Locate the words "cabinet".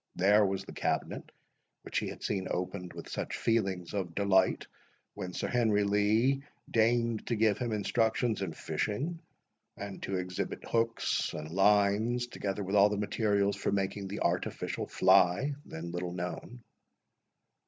0.73-1.31